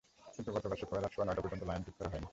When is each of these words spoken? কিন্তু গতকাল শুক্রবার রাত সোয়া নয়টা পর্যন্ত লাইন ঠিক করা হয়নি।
কিন্তু 0.35 0.49
গতকাল 0.55 0.77
শুক্রবার 0.81 1.03
রাত 1.03 1.11
সোয়া 1.15 1.25
নয়টা 1.27 1.43
পর্যন্ত 1.43 1.63
লাইন 1.69 1.81
ঠিক 1.87 1.95
করা 1.97 2.09
হয়নি। 2.11 2.27